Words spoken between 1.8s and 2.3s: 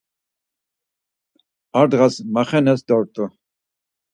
dğas